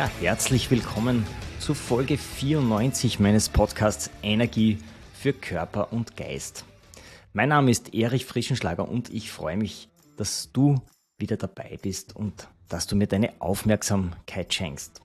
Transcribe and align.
Ja, 0.00 0.10
herzlich 0.22 0.70
willkommen 0.70 1.26
zu 1.58 1.74
Folge 1.74 2.16
94 2.16 3.20
meines 3.20 3.50
Podcasts 3.50 4.10
Energie 4.22 4.78
für 5.12 5.34
Körper 5.34 5.92
und 5.92 6.16
Geist. 6.16 6.64
Mein 7.34 7.50
Name 7.50 7.70
ist 7.70 7.92
Erich 7.92 8.24
Frischenschlager 8.24 8.88
und 8.88 9.10
ich 9.10 9.30
freue 9.30 9.58
mich, 9.58 9.90
dass 10.16 10.52
du 10.52 10.80
wieder 11.18 11.36
dabei 11.36 11.78
bist 11.82 12.16
und 12.16 12.48
dass 12.70 12.86
du 12.86 12.96
mir 12.96 13.08
deine 13.08 13.42
Aufmerksamkeit 13.42 14.54
schenkst. 14.54 15.02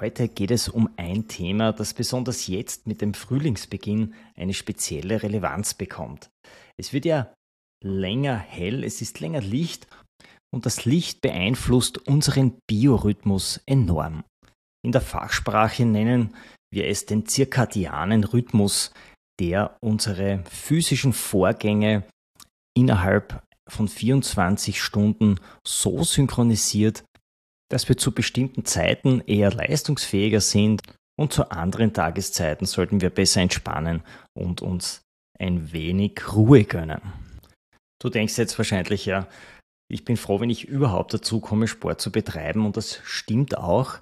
Heute 0.00 0.26
geht 0.26 0.50
es 0.50 0.68
um 0.68 0.90
ein 0.96 1.28
Thema, 1.28 1.72
das 1.72 1.94
besonders 1.94 2.48
jetzt 2.48 2.88
mit 2.88 3.00
dem 3.00 3.14
Frühlingsbeginn 3.14 4.14
eine 4.34 4.54
spezielle 4.54 5.22
Relevanz 5.22 5.74
bekommt. 5.74 6.30
Es 6.76 6.92
wird 6.92 7.04
ja 7.04 7.32
länger 7.80 8.38
hell, 8.38 8.82
es 8.82 9.00
ist 9.02 9.20
länger 9.20 9.40
Licht 9.40 9.86
und 10.54 10.66
das 10.66 10.84
Licht 10.84 11.20
beeinflusst 11.20 12.06
unseren 12.06 12.56
Biorhythmus 12.68 13.60
enorm. 13.66 14.22
In 14.84 14.92
der 14.92 15.00
Fachsprache 15.00 15.84
nennen 15.84 16.32
wir 16.72 16.86
es 16.86 17.06
den 17.06 17.26
zirkadianen 17.26 18.22
Rhythmus, 18.22 18.92
der 19.40 19.76
unsere 19.80 20.44
physischen 20.48 21.12
Vorgänge 21.12 22.04
innerhalb 22.76 23.42
von 23.68 23.88
24 23.88 24.80
Stunden 24.80 25.40
so 25.66 26.04
synchronisiert, 26.04 27.04
dass 27.68 27.88
wir 27.88 27.96
zu 27.96 28.12
bestimmten 28.12 28.64
Zeiten 28.64 29.22
eher 29.26 29.50
leistungsfähiger 29.50 30.40
sind 30.40 30.82
und 31.18 31.32
zu 31.32 31.50
anderen 31.50 31.92
Tageszeiten 31.92 32.66
sollten 32.66 33.00
wir 33.00 33.10
besser 33.10 33.40
entspannen 33.40 34.02
und 34.38 34.62
uns 34.62 35.02
ein 35.36 35.72
wenig 35.72 36.32
Ruhe 36.32 36.62
gönnen. 36.62 37.00
Du 38.00 38.10
denkst 38.10 38.36
jetzt 38.36 38.58
wahrscheinlich 38.58 39.06
ja, 39.06 39.26
ich 39.88 40.04
bin 40.04 40.16
froh, 40.16 40.40
wenn 40.40 40.50
ich 40.50 40.66
überhaupt 40.66 41.14
dazu 41.14 41.40
komme, 41.40 41.68
Sport 41.68 42.00
zu 42.00 42.10
betreiben 42.10 42.64
und 42.66 42.76
das 42.76 43.00
stimmt 43.04 43.58
auch. 43.58 43.98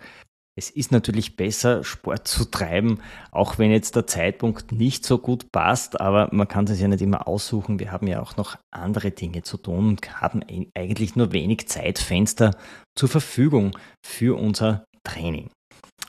Es 0.54 0.68
ist 0.68 0.92
natürlich 0.92 1.36
besser, 1.36 1.82
Sport 1.82 2.28
zu 2.28 2.44
treiben, 2.44 3.00
auch 3.30 3.58
wenn 3.58 3.70
jetzt 3.70 3.96
der 3.96 4.06
Zeitpunkt 4.06 4.70
nicht 4.70 5.04
so 5.04 5.16
gut 5.16 5.50
passt, 5.50 5.98
aber 5.98 6.28
man 6.30 6.46
kann 6.46 6.66
es 6.66 6.78
ja 6.78 6.88
nicht 6.88 7.00
immer 7.00 7.26
aussuchen. 7.26 7.78
Wir 7.78 7.90
haben 7.90 8.06
ja 8.06 8.20
auch 8.20 8.36
noch 8.36 8.58
andere 8.70 9.12
Dinge 9.12 9.42
zu 9.42 9.56
tun 9.56 9.88
und 9.88 10.20
haben 10.20 10.42
eigentlich 10.74 11.16
nur 11.16 11.32
wenig 11.32 11.68
Zeitfenster 11.68 12.54
zur 12.94 13.08
Verfügung 13.08 13.76
für 14.04 14.38
unser 14.38 14.84
Training. 15.04 15.48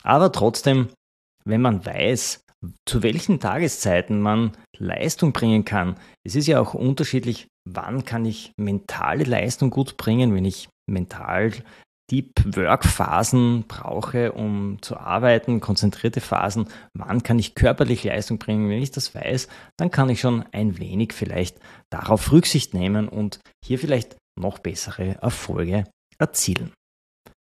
Aber 0.03 0.31
trotzdem, 0.33 0.89
wenn 1.45 1.61
man 1.61 1.85
weiß, 1.85 2.41
zu 2.85 3.01
welchen 3.01 3.39
Tageszeiten 3.39 4.21
man 4.21 4.51
Leistung 4.77 5.31
bringen 5.31 5.63
kann, 5.63 5.95
es 6.25 6.35
ist 6.35 6.47
ja 6.47 6.59
auch 6.59 6.73
unterschiedlich, 6.73 7.47
wann 7.69 8.05
kann 8.05 8.25
ich 8.25 8.51
mentale 8.57 9.23
Leistung 9.23 9.69
gut 9.69 9.97
bringen, 9.97 10.33
wenn 10.33 10.45
ich 10.45 10.69
mental 10.89 11.51
Deep 12.11 12.57
Work 12.57 12.85
Phasen 12.85 13.63
brauche, 13.67 14.33
um 14.33 14.81
zu 14.81 14.97
arbeiten, 14.97 15.61
konzentrierte 15.61 16.19
Phasen, 16.21 16.67
wann 16.93 17.23
kann 17.23 17.39
ich 17.39 17.55
körperlich 17.55 18.03
Leistung 18.03 18.37
bringen, 18.37 18.69
wenn 18.69 18.83
ich 18.83 18.91
das 18.91 19.15
weiß, 19.15 19.47
dann 19.77 19.89
kann 19.89 20.09
ich 20.09 20.19
schon 20.19 20.43
ein 20.51 20.77
wenig 20.77 21.13
vielleicht 21.13 21.59
darauf 21.89 22.31
Rücksicht 22.31 22.73
nehmen 22.73 23.07
und 23.07 23.39
hier 23.65 23.79
vielleicht 23.79 24.17
noch 24.39 24.59
bessere 24.59 25.15
Erfolge 25.21 25.85
erzielen. 26.19 26.71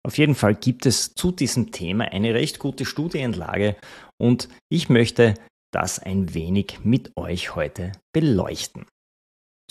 Auf 0.06 0.20
jeden 0.20 0.36
Fall 0.36 0.54
gibt 0.54 0.86
es 0.86 1.16
zu 1.16 1.32
diesem 1.32 1.72
Thema 1.72 2.06
eine 2.06 2.36
recht 2.36 2.60
gute 2.60 2.86
Studienlage 2.86 3.76
und 4.22 4.50
ich 4.72 4.88
möchte 4.88 5.34
das 5.74 5.98
ein 5.98 6.36
wenig 6.36 6.82
mit 6.84 7.12
euch 7.18 7.56
heute 7.56 7.92
beleuchten. 8.14 8.86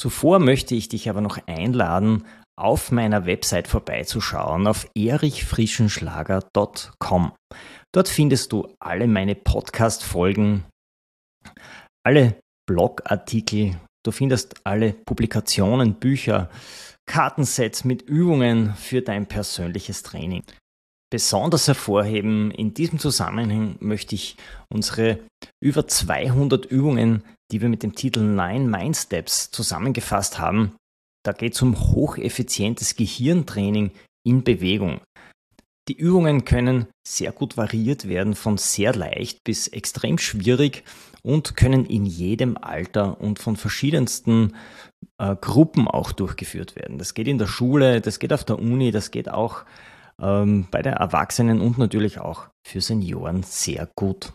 Zuvor 0.01 0.39
möchte 0.39 0.75
ich 0.75 0.89
dich 0.89 1.09
aber 1.09 1.21
noch 1.21 1.39
einladen, 1.47 2.25
auf 2.57 2.93
meiner 2.93 3.27
Website 3.27 3.69
vorbeizuschauen 3.69 4.67
auf 4.67 4.89
erichfrischenschlager.com. 4.97 7.33
Dort 7.93 8.09
findest 8.09 8.53
du 8.53 8.75
alle 8.81 9.07
meine 9.07 9.35
Podcast-Folgen, 9.35 10.65
alle 12.05 12.39
Blogartikel, 12.67 13.77
du 14.05 14.13
findest 14.13 14.55
alle 14.65 14.93
Publikationen, 14.93 15.95
Bücher, 15.95 16.51
Kartensets 17.07 17.85
mit 17.85 18.03
Übungen 18.03 18.75
für 18.75 19.03
dein 19.03 19.27
persönliches 19.27 20.03
Training. 20.03 20.43
Besonders 21.15 21.69
hervorheben 21.69 22.51
in 22.51 22.75
diesem 22.75 22.99
Zusammenhang 22.99 23.77
möchte 23.79 24.17
ich 24.17 24.37
unsere 24.69 25.21
über 25.63 25.87
200 25.87 26.67
Übungen, 26.67 27.23
die 27.53 27.61
wir 27.61 27.69
mit 27.69 27.85
dem 27.85 27.95
Titel 27.95 28.19
Nine 28.19 28.69
Mind 28.69 28.97
Steps 28.97 29.53
zusammengefasst 29.53 30.41
haben, 30.41 30.75
da 31.25 31.31
geht 31.31 31.55
es 31.55 31.63
um 31.63 31.79
hocheffizientes 31.79 32.97
Gehirntraining 32.97 33.93
in 34.27 34.43
Bewegung. 34.43 35.03
Die 35.89 35.97
Übungen 35.97 36.45
können 36.45 36.89
sehr 37.07 37.31
gut 37.31 37.57
variiert 37.57 38.09
werden, 38.09 38.35
von 38.35 38.59
sehr 38.59 38.93
leicht 38.93 39.45
bis 39.45 39.69
extrem 39.69 40.19
schwierig 40.19 40.83
und 41.23 41.55
können 41.55 41.87
in 41.87 42.07
jedem 42.07 42.57
Alter 42.57 43.21
und 43.21 43.39
von 43.39 43.55
verschiedensten 43.55 44.57
äh, 45.19 45.37
Gruppen 45.37 45.87
auch 45.87 46.11
durchgeführt 46.11 46.75
werden. 46.75 46.99
Das 46.99 47.15
geht 47.15 47.29
in 47.29 47.39
der 47.39 47.47
Schule, 47.47 48.01
das 48.01 48.19
geht 48.19 48.33
auf 48.33 48.43
der 48.43 48.59
Uni, 48.59 48.91
das 48.91 49.13
geht 49.13 49.29
auch 49.29 49.65
ähm, 50.21 50.69
bei 50.71 50.83
der 50.83 50.95
Erwachsenen 50.95 51.61
und 51.61 51.79
natürlich 51.79 52.19
auch 52.19 52.49
für 52.67 52.81
Senioren 52.81 53.43
sehr 53.43 53.89
gut. 53.95 54.33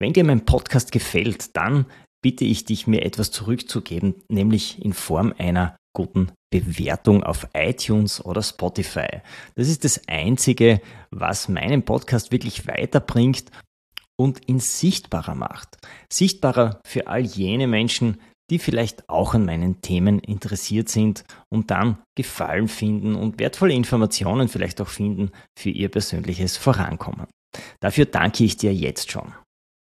Wenn 0.00 0.12
dir 0.12 0.24
mein 0.24 0.44
Podcast 0.44 0.92
gefällt, 0.92 1.56
dann 1.56 1.86
bitte 2.22 2.44
ich 2.44 2.64
dich, 2.64 2.86
mir 2.86 3.04
etwas 3.04 3.30
zurückzugeben, 3.30 4.14
nämlich 4.28 4.82
in 4.82 4.92
Form 4.92 5.34
einer 5.38 5.76
guten 5.94 6.32
Bewertung 6.50 7.22
auf 7.22 7.48
iTunes 7.54 8.24
oder 8.24 8.42
Spotify. 8.42 9.22
Das 9.56 9.68
ist 9.68 9.84
das 9.84 10.00
Einzige, 10.08 10.80
was 11.10 11.48
meinen 11.48 11.84
Podcast 11.84 12.32
wirklich 12.32 12.66
weiterbringt 12.66 13.50
und 14.16 14.48
ihn 14.48 14.60
sichtbarer 14.60 15.34
macht. 15.34 15.76
Sichtbarer 16.12 16.80
für 16.86 17.08
all 17.08 17.22
jene 17.22 17.66
Menschen, 17.66 18.20
die 18.50 18.58
vielleicht 18.58 19.08
auch 19.08 19.34
an 19.34 19.44
meinen 19.44 19.80
Themen 19.80 20.18
interessiert 20.18 20.88
sind 20.88 21.24
und 21.48 21.70
dann 21.70 21.98
Gefallen 22.16 22.68
finden 22.68 23.14
und 23.14 23.38
wertvolle 23.38 23.74
Informationen 23.74 24.48
vielleicht 24.48 24.80
auch 24.80 24.88
finden 24.88 25.30
für 25.58 25.70
ihr 25.70 25.88
persönliches 25.88 26.56
Vorankommen. 26.56 27.26
Dafür 27.80 28.06
danke 28.06 28.44
ich 28.44 28.56
dir 28.56 28.74
jetzt 28.74 29.10
schon. 29.10 29.32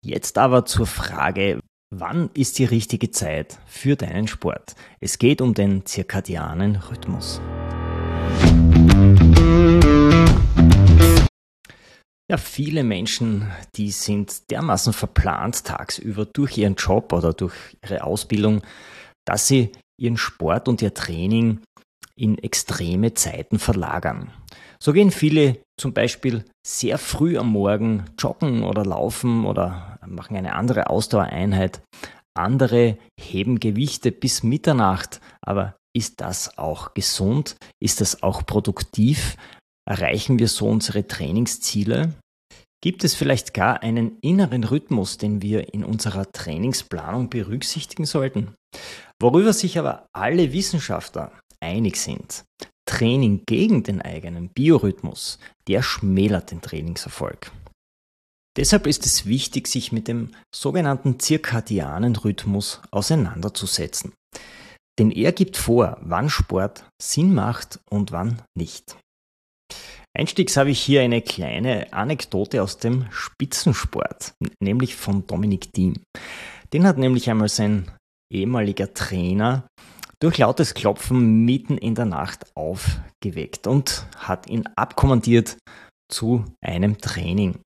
Jetzt 0.04 0.38
aber 0.38 0.64
zur 0.64 0.86
Frage, 0.86 1.60
Wann 1.92 2.30
ist 2.34 2.60
die 2.60 2.64
richtige 2.64 3.10
Zeit 3.10 3.58
für 3.66 3.96
deinen 3.96 4.28
Sport? 4.28 4.76
Es 5.00 5.18
geht 5.18 5.40
um 5.40 5.54
den 5.54 5.84
zirkadianen 5.84 6.76
Rhythmus. 6.76 7.40
Ja, 12.30 12.36
viele 12.36 12.84
Menschen, 12.84 13.50
die 13.74 13.90
sind 13.90 14.52
dermaßen 14.52 14.92
verplant 14.92 15.64
tagsüber 15.64 16.26
durch 16.26 16.58
ihren 16.58 16.76
Job 16.76 17.12
oder 17.12 17.32
durch 17.32 17.76
ihre 17.82 18.04
Ausbildung, 18.04 18.62
dass 19.26 19.48
sie 19.48 19.72
ihren 20.00 20.16
Sport 20.16 20.68
und 20.68 20.80
ihr 20.80 20.94
Training 20.94 21.58
in 22.14 22.38
extreme 22.38 23.14
Zeiten 23.14 23.58
verlagern. 23.58 24.30
So 24.80 24.92
gehen 24.92 25.10
viele 25.10 25.58
zum 25.76 25.92
Beispiel 25.92 26.44
sehr 26.64 26.98
früh 26.98 27.36
am 27.36 27.50
Morgen 27.50 28.04
joggen 28.16 28.62
oder 28.62 28.84
laufen 28.84 29.44
oder 29.44 29.98
machen 30.06 30.36
eine 30.36 30.54
andere 30.54 30.88
Ausdauereinheit. 30.88 31.82
Andere 32.38 32.96
heben 33.20 33.58
Gewichte 33.58 34.12
bis 34.12 34.44
Mitternacht. 34.44 35.20
Aber 35.42 35.74
ist 35.96 36.20
das 36.20 36.58
auch 36.58 36.94
gesund? 36.94 37.56
Ist 37.82 38.00
das 38.00 38.22
auch 38.22 38.46
produktiv? 38.46 39.36
Erreichen 39.90 40.38
wir 40.38 40.46
so 40.46 40.68
unsere 40.68 41.08
Trainingsziele? 41.08 42.14
Gibt 42.80 43.02
es 43.02 43.16
vielleicht 43.16 43.54
gar 43.54 43.82
einen 43.82 44.18
inneren 44.20 44.62
Rhythmus, 44.62 45.18
den 45.18 45.42
wir 45.42 45.74
in 45.74 45.82
unserer 45.82 46.30
Trainingsplanung 46.30 47.28
berücksichtigen 47.28 48.06
sollten? 48.06 48.54
Worüber 49.20 49.52
sich 49.52 49.80
aber 49.80 50.06
alle 50.12 50.52
Wissenschaftler 50.52 51.32
einig 51.58 51.96
sind, 51.96 52.44
Training 52.88 53.42
gegen 53.46 53.82
den 53.82 54.00
eigenen 54.00 54.50
Biorhythmus, 54.50 55.40
der 55.66 55.82
schmälert 55.82 56.52
den 56.52 56.60
Trainingserfolg. 56.60 57.50
Deshalb 58.56 58.86
ist 58.86 59.04
es 59.06 59.26
wichtig, 59.26 59.66
sich 59.66 59.90
mit 59.90 60.06
dem 60.06 60.30
sogenannten 60.54 61.18
zirkadianen 61.18 62.14
Rhythmus 62.14 62.80
auseinanderzusetzen. 62.92 64.12
Denn 65.00 65.10
er 65.10 65.32
gibt 65.32 65.56
vor, 65.56 65.98
wann 66.00 66.30
Sport 66.30 66.84
Sinn 67.02 67.34
macht 67.34 67.80
und 67.90 68.12
wann 68.12 68.40
nicht. 68.56 68.96
Einstiegs 70.16 70.56
habe 70.56 70.70
ich 70.70 70.80
hier 70.80 71.02
eine 71.02 71.22
kleine 71.22 71.92
Anekdote 71.92 72.62
aus 72.62 72.78
dem 72.78 73.06
Spitzensport, 73.10 74.34
nämlich 74.60 74.96
von 74.96 75.26
Dominik 75.26 75.72
Thiem. 75.72 76.02
Den 76.72 76.86
hat 76.86 76.98
nämlich 76.98 77.30
einmal 77.30 77.48
sein 77.48 77.90
ehemaliger 78.32 78.92
Trainer 78.92 79.66
durch 80.20 80.38
lautes 80.38 80.74
Klopfen 80.74 81.44
mitten 81.44 81.78
in 81.78 81.94
der 81.94 82.04
Nacht 82.04 82.54
aufgeweckt 82.54 83.66
und 83.66 84.06
hat 84.16 84.48
ihn 84.48 84.68
abkommandiert 84.76 85.56
zu 86.10 86.44
einem 86.60 86.98
Training. 86.98 87.60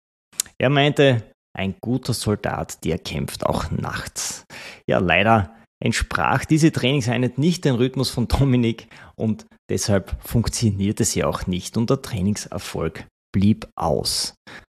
Er 0.58 0.70
meinte, 0.70 1.30
ein 1.56 1.76
guter 1.80 2.14
Soldat, 2.14 2.84
der 2.84 2.98
kämpft 2.98 3.46
auch 3.46 3.70
nachts. 3.70 4.44
Ja, 4.86 4.98
leider 4.98 5.54
entsprach 5.84 6.46
diese 6.46 6.72
Trainingseinheit 6.72 7.36
nicht 7.38 7.64
dem 7.64 7.74
Rhythmus 7.74 8.08
von 8.08 8.26
Dominik 8.26 8.88
und 9.16 9.44
deshalb 9.68 10.16
funktionierte 10.26 11.04
sie 11.04 11.24
auch 11.24 11.46
nicht 11.46 11.76
und 11.76 11.90
der 11.90 12.00
Trainingserfolg 12.00 13.06
blieb 13.32 13.68
aus. 13.76 14.34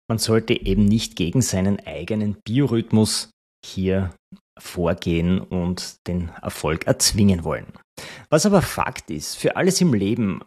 Man 0.10 0.18
sollte 0.18 0.60
eben 0.60 0.86
nicht 0.86 1.16
gegen 1.16 1.42
seinen 1.42 1.80
eigenen 1.86 2.38
Biorhythmus 2.44 3.30
hier 3.64 4.14
vorgehen 4.60 5.40
und 5.40 6.08
den 6.08 6.30
Erfolg 6.42 6.88
erzwingen 6.88 7.44
wollen. 7.44 7.68
Was 8.30 8.46
aber 8.46 8.62
Fakt 8.62 9.12
ist, 9.12 9.36
für 9.36 9.58
alles 9.58 9.82
im 9.82 9.94
Leben, 9.94 10.42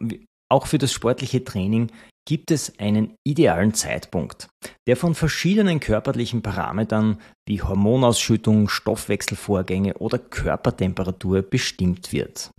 auch 0.51 0.67
für 0.67 0.77
das 0.77 0.91
sportliche 0.91 1.43
Training, 1.43 1.91
gibt 2.29 2.51
es 2.51 2.77
einen 2.77 3.15
idealen 3.25 3.73
Zeitpunkt, 3.73 4.49
der 4.87 4.95
von 4.95 5.15
verschiedenen 5.15 5.79
körperlichen 5.79 6.43
Parametern 6.43 7.19
wie 7.47 7.63
Hormonausschüttung, 7.63 8.69
Stoffwechselvorgänge 8.69 9.95
oder 9.95 10.19
Körpertemperatur 10.19 11.41
bestimmt 11.41 12.13
wird. 12.13 12.51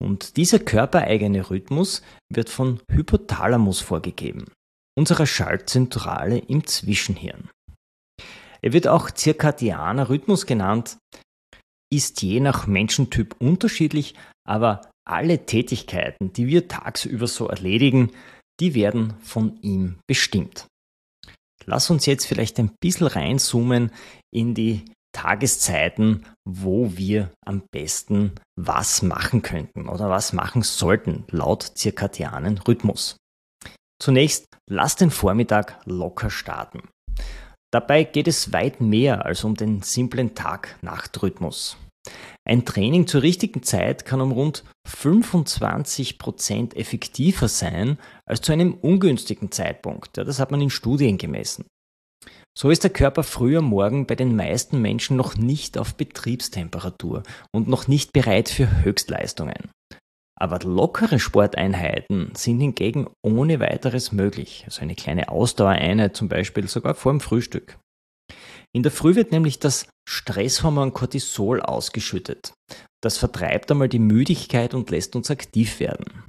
Und 0.00 0.36
dieser 0.36 0.60
körpereigene 0.60 1.50
Rhythmus 1.50 2.02
wird 2.32 2.48
von 2.48 2.78
Hypothalamus 2.88 3.80
vorgegeben, 3.80 4.44
unserer 4.96 5.26
Schaltzentrale 5.26 6.38
im 6.38 6.64
Zwischenhirn. 6.64 7.50
Er 8.62 8.72
wird 8.72 8.86
auch 8.86 9.10
zirkadianer 9.10 10.08
Rhythmus 10.08 10.46
genannt, 10.46 10.98
ist 11.92 12.22
je 12.22 12.38
nach 12.38 12.68
Menschentyp 12.68 13.34
unterschiedlich, 13.40 14.14
aber 14.46 14.82
alle 15.04 15.46
Tätigkeiten, 15.46 16.32
die 16.32 16.46
wir 16.46 16.68
tagsüber 16.68 17.26
so 17.26 17.48
erledigen, 17.48 18.12
die 18.60 18.74
werden 18.74 19.14
von 19.20 19.58
ihm 19.62 19.98
bestimmt. 20.06 20.66
Lass 21.66 21.90
uns 21.90 22.06
jetzt 22.06 22.26
vielleicht 22.26 22.58
ein 22.58 22.72
bisschen 22.80 23.06
reinzoomen 23.06 23.90
in 24.32 24.54
die 24.54 24.84
Tageszeiten, 25.14 26.26
wo 26.44 26.96
wir 26.96 27.30
am 27.46 27.62
besten 27.72 28.32
was 28.58 29.02
machen 29.02 29.42
könnten 29.42 29.88
oder 29.88 30.10
was 30.10 30.32
machen 30.32 30.62
sollten 30.62 31.24
laut 31.30 31.62
zirkadianen 31.62 32.58
Rhythmus. 32.58 33.16
Zunächst 34.02 34.46
lass 34.68 34.96
den 34.96 35.10
Vormittag 35.10 35.80
locker 35.86 36.30
starten. 36.30 36.88
Dabei 37.72 38.04
geht 38.04 38.28
es 38.28 38.52
weit 38.52 38.80
mehr 38.80 39.24
als 39.24 39.44
um 39.44 39.54
den 39.54 39.82
simplen 39.82 40.34
Tag-Nacht-Rhythmus. 40.34 41.76
Ein 42.46 42.64
Training 42.64 43.06
zur 43.06 43.22
richtigen 43.22 43.62
Zeit 43.62 44.04
kann 44.04 44.20
um 44.20 44.32
rund 44.32 44.64
25% 44.86 46.76
effektiver 46.76 47.48
sein 47.48 47.98
als 48.26 48.42
zu 48.42 48.52
einem 48.52 48.74
ungünstigen 48.74 49.50
Zeitpunkt. 49.50 50.18
das 50.18 50.38
hat 50.38 50.50
man 50.50 50.60
in 50.60 50.70
Studien 50.70 51.16
gemessen. 51.16 51.64
So 52.56 52.70
ist 52.70 52.84
der 52.84 52.90
Körper 52.90 53.24
früh 53.24 53.56
am 53.56 53.64
Morgen 53.64 54.06
bei 54.06 54.14
den 54.14 54.36
meisten 54.36 54.80
Menschen 54.80 55.16
noch 55.16 55.36
nicht 55.36 55.76
auf 55.76 55.96
Betriebstemperatur 55.96 57.24
und 57.52 57.66
noch 57.66 57.88
nicht 57.88 58.12
bereit 58.12 58.48
für 58.48 58.84
Höchstleistungen. 58.84 59.70
Aber 60.36 60.58
lockere 60.60 61.18
Sporteinheiten 61.18 62.32
sind 62.34 62.60
hingegen 62.60 63.08
ohne 63.22 63.60
weiteres 63.60 64.12
möglich. 64.12 64.62
Also 64.66 64.82
eine 64.82 64.94
kleine 64.94 65.28
Ausdauereinheit 65.30 66.16
zum 66.16 66.28
Beispiel 66.28 66.68
sogar 66.68 66.94
vor 66.94 67.12
dem 67.12 67.20
Frühstück. 67.20 67.78
In 68.74 68.82
der 68.82 68.92
Früh 68.92 69.14
wird 69.14 69.30
nämlich 69.30 69.60
das 69.60 69.86
Stresshormon 70.08 70.92
Cortisol 70.92 71.60
ausgeschüttet. 71.60 72.52
Das 73.02 73.18
vertreibt 73.18 73.70
einmal 73.70 73.88
die 73.88 74.00
Müdigkeit 74.00 74.74
und 74.74 74.90
lässt 74.90 75.14
uns 75.14 75.30
aktiv 75.30 75.78
werden. 75.78 76.24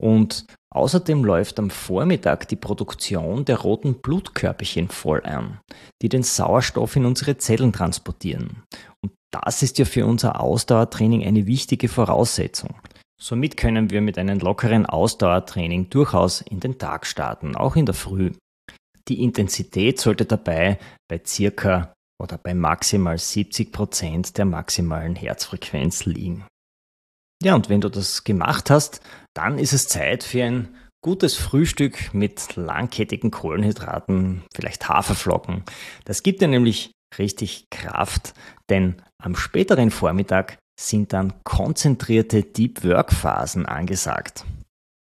Und 0.00 0.46
außerdem 0.70 1.24
läuft 1.24 1.58
am 1.58 1.70
Vormittag 1.70 2.48
die 2.48 2.56
Produktion 2.56 3.44
der 3.44 3.58
roten 3.58 4.00
Blutkörperchen 4.00 4.88
voll 4.88 5.22
an, 5.24 5.60
die 6.02 6.08
den 6.08 6.22
Sauerstoff 6.22 6.96
in 6.96 7.06
unsere 7.06 7.36
Zellen 7.38 7.72
transportieren. 7.72 8.62
Und 9.02 9.12
das 9.32 9.62
ist 9.62 9.78
ja 9.78 9.84
für 9.84 10.06
unser 10.06 10.40
Ausdauertraining 10.40 11.24
eine 11.24 11.46
wichtige 11.46 11.88
Voraussetzung. 11.88 12.74
Somit 13.20 13.56
können 13.56 13.90
wir 13.90 14.00
mit 14.00 14.18
einem 14.18 14.38
lockeren 14.38 14.86
Ausdauertraining 14.86 15.88
durchaus 15.90 16.42
in 16.42 16.60
den 16.60 16.78
Tag 16.78 17.06
starten, 17.06 17.56
auch 17.56 17.76
in 17.76 17.86
der 17.86 17.94
Früh. 17.94 18.32
Die 19.08 19.22
Intensität 19.22 20.00
sollte 20.00 20.24
dabei 20.24 20.78
bei 21.08 21.20
circa 21.24 21.92
oder 22.22 22.38
bei 22.38 22.54
maximal 22.54 23.18
70 23.18 23.72
Prozent 23.72 24.38
der 24.38 24.44
maximalen 24.44 25.14
Herzfrequenz 25.14 26.06
liegen. 26.06 26.46
Ja, 27.42 27.54
und 27.54 27.68
wenn 27.68 27.80
du 27.80 27.90
das 27.90 28.24
gemacht 28.24 28.70
hast, 28.70 29.00
dann 29.34 29.58
ist 29.58 29.72
es 29.72 29.88
Zeit 29.88 30.24
für 30.24 30.44
ein 30.44 30.74
gutes 31.02 31.36
Frühstück 31.36 32.14
mit 32.14 32.56
langkettigen 32.56 33.30
Kohlenhydraten, 33.30 34.42
vielleicht 34.54 34.88
Haferflocken. 34.88 35.64
Das 36.06 36.22
gibt 36.22 36.40
dir 36.40 36.48
nämlich 36.48 36.92
richtig 37.18 37.66
Kraft, 37.70 38.32
denn 38.70 39.02
am 39.22 39.36
späteren 39.36 39.90
Vormittag 39.90 40.56
sind 40.80 41.12
dann 41.12 41.34
konzentrierte 41.44 42.42
Deep 42.42 42.84
Work 42.84 43.12
Phasen 43.12 43.66
angesagt. 43.66 44.46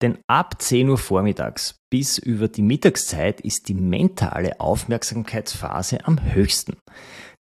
Denn 0.01 0.19
ab 0.29 0.61
10 0.63 0.89
Uhr 0.91 0.99
vormittags 0.99 1.77
bis 1.91 2.19
über 2.19 2.49
die 2.49 2.63
Mittagszeit 2.63 3.41
ist 3.41 3.69
die 3.69 3.75
mentale 3.75 4.61
Aufmerksamkeitsphase 4.61 6.07
am 6.07 6.23
höchsten. 6.33 6.77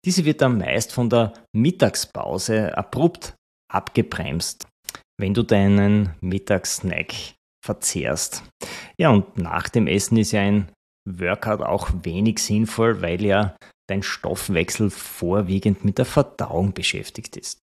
Diese 0.04 0.24
wird 0.24 0.40
dann 0.40 0.58
meist 0.58 0.92
von 0.92 1.08
der 1.08 1.34
Mittagspause 1.54 2.76
abrupt 2.76 3.34
abgebremst, 3.70 4.66
wenn 5.18 5.34
du 5.34 5.42
deinen 5.42 6.14
Mittagssnack 6.20 7.14
verzehrst. 7.64 8.42
Ja, 8.98 9.10
und 9.10 9.36
nach 9.36 9.68
dem 9.68 9.86
Essen 9.86 10.16
ist 10.16 10.32
ja 10.32 10.40
ein 10.40 10.68
Workout 11.08 11.60
auch 11.60 11.90
wenig 12.02 12.38
sinnvoll, 12.38 13.02
weil 13.02 13.24
ja 13.24 13.56
dein 13.88 14.02
Stoffwechsel 14.02 14.90
vorwiegend 14.90 15.84
mit 15.84 15.98
der 15.98 16.04
Verdauung 16.04 16.72
beschäftigt 16.72 17.36
ist. 17.36 17.60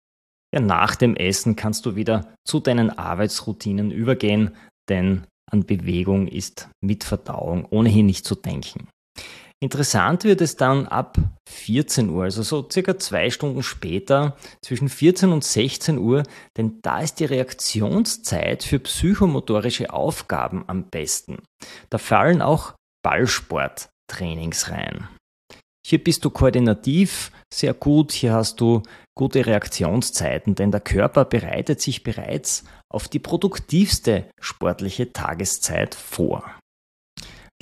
Ja, 0.54 0.60
nach 0.60 0.96
dem 0.96 1.16
Essen 1.16 1.56
kannst 1.56 1.86
du 1.86 1.96
wieder 1.96 2.36
zu 2.48 2.60
deinen 2.60 2.92
Arbeitsroutinen 2.92 3.92
übergehen, 3.92 4.56
denn 4.90 5.26
an 5.52 5.66
Bewegung 5.66 6.28
ist 6.28 6.70
mit 6.82 7.04
Verdauung 7.04 7.66
ohnehin 7.70 8.06
nicht 8.06 8.26
zu 8.26 8.36
denken. 8.36 8.88
Interessant 9.64 10.26
wird 10.26 10.42
es 10.42 10.58
dann 10.58 10.88
ab 10.88 11.18
14 11.48 12.10
Uhr, 12.10 12.24
also 12.24 12.44
so 12.44 12.68
circa 12.70 12.98
zwei 12.98 13.30
Stunden 13.30 13.64
später, 13.64 14.36
zwischen 14.62 14.90
14 14.90 15.32
und 15.32 15.46
16 15.46 16.00
Uhr, 16.00 16.24
denn 16.58 16.80
da 16.82 17.00
ist 17.00 17.22
die 17.22 17.26
Reaktionszeit 17.26 18.64
für 18.64 18.80
psychomotorische 18.80 19.94
Aufgaben 19.94 20.66
am 20.68 20.90
besten. 20.90 21.38
Da 21.90 21.98
fallen 21.98 22.42
auch 22.42 22.74
Ballsporttrainings 23.06 24.70
rein. 24.70 25.08
Hier 25.86 26.02
bist 26.02 26.24
du 26.24 26.30
koordinativ 26.30 27.32
sehr 27.54 27.74
gut, 27.74 28.12
hier 28.12 28.34
hast 28.34 28.62
du 28.62 28.82
gute 29.16 29.46
Reaktionszeiten, 29.46 30.56
denn 30.56 30.72
der 30.72 30.80
Körper 30.80 31.26
bereitet 31.26 31.82
sich 31.82 32.04
bereits 32.04 32.64
auf 32.92 33.08
die 33.08 33.20
produktivste 33.20 34.26
sportliche 34.40 35.14
Tageszeit 35.14 35.94
vor. 35.94 36.44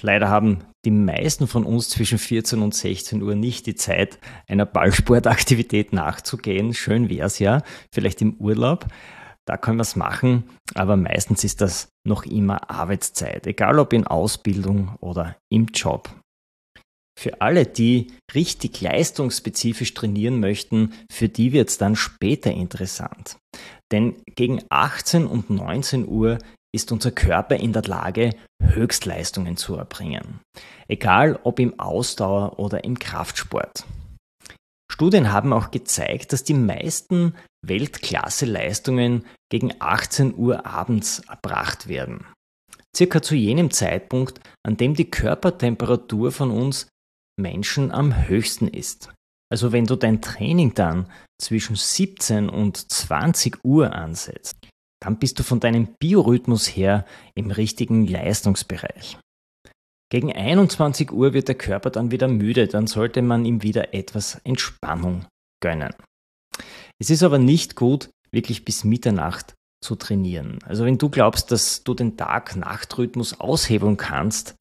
Leider 0.01 0.29
haben 0.29 0.63
die 0.85 0.91
meisten 0.91 1.47
von 1.47 1.63
uns 1.63 1.89
zwischen 1.89 2.17
14 2.17 2.61
und 2.61 2.73
16 2.73 3.21
Uhr 3.21 3.35
nicht 3.35 3.65
die 3.65 3.75
Zeit, 3.75 4.17
einer 4.47 4.65
Ballsportaktivität 4.65 5.93
nachzugehen. 5.93 6.73
Schön 6.73 7.09
wäre 7.09 7.27
es 7.27 7.39
ja, 7.39 7.61
vielleicht 7.93 8.21
im 8.21 8.35
Urlaub. 8.35 8.87
Da 9.45 9.57
können 9.57 9.77
wir 9.77 9.83
es 9.83 9.95
machen, 9.95 10.49
aber 10.75 10.95
meistens 10.95 11.43
ist 11.43 11.61
das 11.61 11.89
noch 12.07 12.25
immer 12.25 12.69
Arbeitszeit, 12.69 13.45
egal 13.45 13.79
ob 13.79 13.93
in 13.93 14.07
Ausbildung 14.07 14.95
oder 14.99 15.35
im 15.49 15.65
Job. 15.67 16.20
Für 17.21 17.39
alle, 17.39 17.67
die 17.67 18.07
richtig 18.33 18.81
leistungsspezifisch 18.81 19.93
trainieren 19.93 20.39
möchten, 20.39 20.93
für 21.11 21.29
die 21.29 21.51
wird 21.51 21.69
es 21.69 21.77
dann 21.77 21.95
später 21.95 22.49
interessant. 22.49 23.37
Denn 23.91 24.15
gegen 24.25 24.63
18 24.69 25.27
und 25.27 25.51
19 25.51 26.07
Uhr 26.07 26.39
ist 26.73 26.91
unser 26.91 27.11
Körper 27.11 27.57
in 27.57 27.73
der 27.73 27.83
Lage, 27.83 28.31
Höchstleistungen 28.59 29.55
zu 29.55 29.75
erbringen. 29.75 30.39
Egal 30.87 31.39
ob 31.43 31.59
im 31.59 31.79
Ausdauer 31.79 32.57
oder 32.57 32.85
im 32.85 32.97
Kraftsport. 32.97 33.85
Studien 34.91 35.31
haben 35.31 35.53
auch 35.53 35.69
gezeigt, 35.69 36.33
dass 36.33 36.43
die 36.43 36.55
meisten 36.55 37.35
Weltklasse-Leistungen 37.63 39.27
gegen 39.51 39.73
18 39.77 40.33
Uhr 40.35 40.65
abends 40.65 41.19
erbracht 41.29 41.87
werden. 41.87 42.25
Circa 42.97 43.21
zu 43.21 43.35
jenem 43.35 43.69
Zeitpunkt, 43.69 44.39
an 44.65 44.75
dem 44.75 44.95
die 44.95 45.09
Körpertemperatur 45.09 46.31
von 46.31 46.49
uns 46.49 46.87
Menschen 47.39 47.91
am 47.91 48.27
höchsten 48.27 48.67
ist. 48.67 49.11
Also 49.51 49.71
wenn 49.71 49.85
du 49.85 49.95
dein 49.95 50.21
Training 50.21 50.73
dann 50.73 51.07
zwischen 51.39 51.75
17 51.75 52.49
und 52.49 52.91
20 52.91 53.65
Uhr 53.65 53.93
ansetzt, 53.93 54.55
dann 55.01 55.17
bist 55.17 55.39
du 55.39 55.43
von 55.43 55.59
deinem 55.59 55.95
Biorhythmus 55.99 56.67
her 56.67 57.05
im 57.35 57.51
richtigen 57.51 58.07
Leistungsbereich. 58.07 59.17
Gegen 60.11 60.31
21 60.31 61.11
Uhr 61.11 61.33
wird 61.33 61.47
der 61.47 61.55
Körper 61.55 61.89
dann 61.89 62.11
wieder 62.11 62.27
müde, 62.27 62.67
dann 62.67 62.87
sollte 62.87 63.21
man 63.21 63.45
ihm 63.45 63.63
wieder 63.63 63.93
etwas 63.93 64.39
Entspannung 64.43 65.25
gönnen. 65.61 65.93
Es 66.99 67.09
ist 67.09 67.23
aber 67.23 67.39
nicht 67.39 67.75
gut, 67.75 68.09
wirklich 68.31 68.63
bis 68.65 68.83
Mitternacht 68.83 69.55
zu 69.83 69.95
trainieren. 69.95 70.59
Also 70.65 70.85
wenn 70.85 70.97
du 70.97 71.09
glaubst, 71.09 71.51
dass 71.51 71.83
du 71.83 71.93
den 71.93 72.17
Tag-Nacht-Rhythmus 72.17 73.39
aushebeln 73.39 73.97
kannst, 73.97 74.55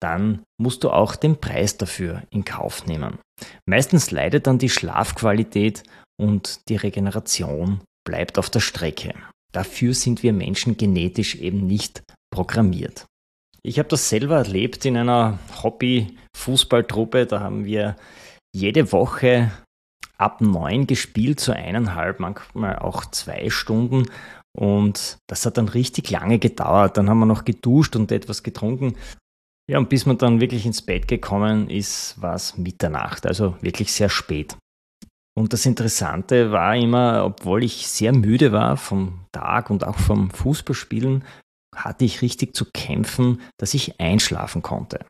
dann 0.00 0.42
musst 0.60 0.84
du 0.84 0.90
auch 0.90 1.16
den 1.16 1.40
Preis 1.40 1.78
dafür 1.78 2.22
in 2.30 2.44
Kauf 2.44 2.86
nehmen. 2.86 3.18
Meistens 3.66 4.10
leidet 4.10 4.46
dann 4.46 4.58
die 4.58 4.68
Schlafqualität 4.68 5.82
und 6.20 6.68
die 6.68 6.76
Regeneration 6.76 7.80
bleibt 8.06 8.38
auf 8.38 8.50
der 8.50 8.60
Strecke. 8.60 9.14
Dafür 9.52 9.94
sind 9.94 10.22
wir 10.22 10.32
Menschen 10.32 10.76
genetisch 10.76 11.36
eben 11.36 11.66
nicht 11.66 12.02
programmiert. 12.30 13.06
Ich 13.62 13.78
habe 13.78 13.88
das 13.88 14.08
selber 14.08 14.36
erlebt 14.36 14.84
in 14.84 14.96
einer 14.96 15.38
Hobby-Fußballtruppe. 15.62 17.26
Da 17.26 17.40
haben 17.40 17.64
wir 17.64 17.96
jede 18.54 18.92
Woche 18.92 19.50
ab 20.18 20.40
neun 20.40 20.86
gespielt, 20.86 21.40
so 21.40 21.52
eineinhalb, 21.52 22.20
manchmal 22.20 22.78
auch 22.78 23.04
zwei 23.06 23.50
Stunden. 23.50 24.08
Und 24.56 25.18
das 25.26 25.44
hat 25.44 25.58
dann 25.58 25.68
richtig 25.68 26.10
lange 26.10 26.38
gedauert. 26.38 26.96
Dann 26.96 27.10
haben 27.10 27.18
wir 27.18 27.26
noch 27.26 27.44
geduscht 27.44 27.96
und 27.96 28.12
etwas 28.12 28.42
getrunken. 28.42 28.94
Ja, 29.68 29.78
und 29.78 29.88
bis 29.88 30.06
man 30.06 30.16
dann 30.18 30.40
wirklich 30.40 30.64
ins 30.64 30.82
Bett 30.82 31.08
gekommen 31.08 31.68
ist, 31.68 32.20
war 32.20 32.34
es 32.34 32.56
Mitternacht, 32.56 33.26
also 33.26 33.56
wirklich 33.60 33.92
sehr 33.92 34.08
spät. 34.08 34.56
Und 35.36 35.52
das 35.52 35.66
Interessante 35.66 36.52
war 36.52 36.76
immer, 36.76 37.24
obwohl 37.24 37.64
ich 37.64 37.88
sehr 37.88 38.12
müde 38.12 38.52
war 38.52 38.76
vom 38.76 39.26
Tag 39.32 39.68
und 39.68 39.84
auch 39.84 39.98
vom 39.98 40.30
Fußballspielen, 40.30 41.24
hatte 41.74 42.04
ich 42.04 42.22
richtig 42.22 42.54
zu 42.54 42.64
kämpfen, 42.72 43.42
dass 43.58 43.74
ich 43.74 44.00
einschlafen 44.00 44.62
konnte. 44.62 45.04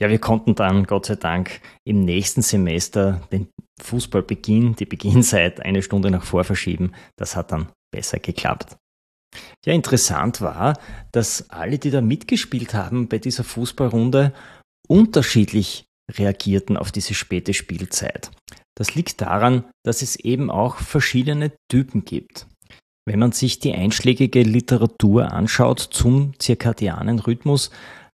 Ja, 0.00 0.08
wir 0.08 0.18
konnten 0.18 0.56
dann 0.56 0.84
Gott 0.84 1.06
sei 1.06 1.14
Dank 1.14 1.60
im 1.84 2.04
nächsten 2.04 2.42
Semester 2.42 3.20
den 3.30 3.48
Fußballbeginn, 3.80 4.74
die 4.74 4.86
Beginnzeit 4.86 5.60
eine 5.60 5.82
Stunde 5.82 6.10
nach 6.10 6.24
vor 6.24 6.42
verschieben. 6.42 6.92
Das 7.16 7.36
hat 7.36 7.52
dann 7.52 7.68
besser 7.92 8.18
geklappt. 8.18 8.76
Ja, 9.64 9.72
interessant 9.72 10.40
war, 10.40 10.78
dass 11.12 11.50
alle, 11.50 11.78
die 11.78 11.90
da 11.90 12.00
mitgespielt 12.00 12.74
haben 12.74 13.08
bei 13.08 13.18
dieser 13.18 13.44
Fußballrunde, 13.44 14.32
unterschiedlich 14.88 15.84
reagierten 16.10 16.76
auf 16.76 16.92
diese 16.92 17.14
späte 17.14 17.54
Spielzeit. 17.54 18.30
Das 18.76 18.94
liegt 18.94 19.20
daran, 19.20 19.64
dass 19.84 20.02
es 20.02 20.16
eben 20.16 20.50
auch 20.50 20.76
verschiedene 20.76 21.52
Typen 21.70 22.04
gibt. 22.04 22.46
Wenn 23.06 23.18
man 23.18 23.32
sich 23.32 23.58
die 23.58 23.72
einschlägige 23.72 24.42
Literatur 24.42 25.32
anschaut 25.32 25.80
zum 25.80 26.38
zirkadianen 26.38 27.18
Rhythmus, 27.18 27.70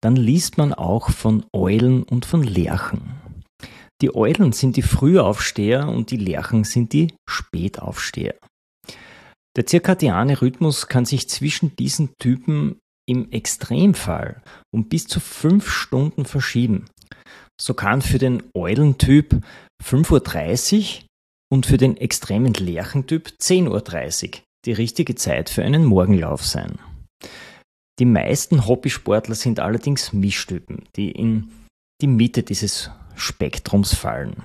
dann 0.02 0.16
liest 0.16 0.59
man 0.59 0.75
auch 0.75 1.11
von 1.11 1.47
Eulen 1.54 2.02
und 2.02 2.26
von 2.26 2.42
Lerchen. 2.42 3.14
Die 4.02 4.14
Eulen 4.14 4.52
sind 4.52 4.76
die 4.76 4.83
Frühaufsteher 4.83 5.88
und 5.88 6.11
die 6.11 6.18
Lerchen 6.18 6.64
sind 6.64 6.92
die 6.92 7.14
Spätaufsteher. 7.26 8.35
Der 9.57 9.67
zirkadiane 9.67 10.41
Rhythmus 10.43 10.89
kann 10.89 11.05
sich 11.05 11.29
zwischen 11.29 11.77
diesen 11.77 12.11
Typen 12.19 12.81
im 13.07 13.31
Extremfall 13.31 14.43
um 14.73 14.89
bis 14.89 15.07
zu 15.07 15.21
fünf 15.21 15.71
Stunden 15.71 16.25
verschieben. 16.25 16.87
So 17.61 17.75
kann 17.75 18.03
für 18.03 18.19
den 18.19 18.43
Eulentyp 18.55 19.41
5.30 19.83 21.03
Uhr 21.03 21.07
und 21.53 21.67
für 21.67 21.77
den 21.77 21.97
extremen 21.97 22.55
Lerchentyp 22.55 23.29
10.30 23.41 24.25
Uhr 24.27 24.41
die 24.65 24.73
richtige 24.73 25.15
Zeit 25.15 25.51
für 25.51 25.63
einen 25.63 25.85
Morgenlauf 25.85 26.45
sein. 26.45 26.79
Die 28.01 28.07
meisten 28.07 28.67
Hobbysportler 28.67 29.37
sind 29.37 29.61
allerdings 29.61 30.13
Mischtypen, 30.13 30.89
die 30.97 31.13
in 31.13 31.53
die 32.01 32.09
Mitte 32.09 32.43
dieses 32.43 32.91
Spektrums 33.15 33.95
fallen. 33.95 34.43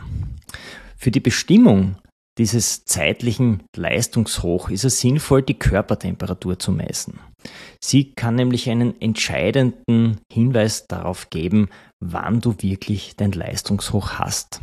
Für 0.98 1.10
die 1.10 1.20
Bestimmung 1.20 1.96
dieses 2.40 2.86
zeitlichen 2.86 3.64
Leistungshoch 3.76 4.70
ist 4.70 4.86
es 4.86 5.02
sinnvoll, 5.02 5.44
die 5.44 5.60
Körpertemperatur 5.60 6.58
zu 6.58 6.72
messen. 6.72 7.20
Sie 7.84 8.14
kann 8.14 8.36
nämlich 8.36 8.70
einen 8.70 9.00
entscheidenden 9.02 10.20
Hinweis 10.32 10.88
darauf 10.88 11.30
geben, 11.30 11.70
wann 12.00 12.40
du 12.40 12.56
wirklich 12.60 13.16
dein 13.18 13.34
Leistungshoch 13.34 14.14
hast. 14.14 14.62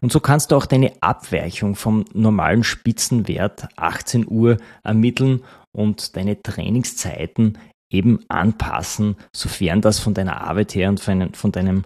Und 0.00 0.12
so 0.12 0.20
kannst 0.20 0.52
du 0.52 0.56
auch 0.56 0.66
deine 0.66 0.92
Abweichung 1.00 1.74
vom 1.74 2.04
normalen 2.14 2.62
Spitzenwert 2.62 3.68
18 3.76 4.26
Uhr 4.28 4.56
ermitteln 4.84 5.42
und 5.72 6.16
deine 6.16 6.40
Trainingszeiten 6.40 7.58
eben 7.90 8.20
anpassen, 8.28 9.16
sofern 9.34 9.80
das 9.80 9.98
von 9.98 10.14
deiner 10.14 10.42
Arbeit 10.42 10.74
her 10.74 10.88
und 10.88 11.00
von, 11.00 11.52
deinem 11.52 11.84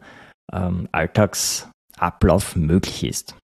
ähm, 0.52 0.88
Alltagsablauf 0.92 2.56
möglich 2.56 3.04
ist. 3.04 3.36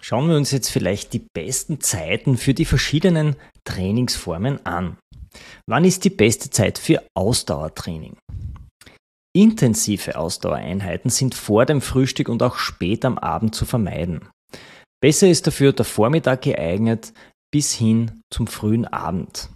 Schauen 0.00 0.28
wir 0.28 0.36
uns 0.36 0.50
jetzt 0.50 0.70
vielleicht 0.70 1.12
die 1.12 1.26
besten 1.34 1.80
Zeiten 1.80 2.36
für 2.36 2.54
die 2.54 2.64
verschiedenen 2.64 3.36
Trainingsformen 3.64 4.64
an. 4.64 4.98
Wann 5.68 5.84
ist 5.84 6.04
die 6.04 6.10
beste 6.10 6.50
Zeit 6.50 6.78
für 6.78 7.02
Ausdauertraining? 7.14 8.16
Intensive 9.36 10.16
Ausdauereinheiten 10.16 11.10
sind 11.10 11.34
vor 11.34 11.66
dem 11.66 11.82
Frühstück 11.82 12.28
und 12.28 12.42
auch 12.42 12.56
spät 12.56 13.04
am 13.04 13.18
Abend 13.18 13.54
zu 13.54 13.66
vermeiden. 13.66 14.28
Besser 15.02 15.28
ist 15.28 15.46
dafür 15.46 15.72
der 15.72 15.84
Vormittag 15.84 16.42
geeignet 16.42 17.12
bis 17.52 17.74
hin 17.74 18.22
zum 18.32 18.46
frühen 18.46 18.86
Abend. 18.86 19.50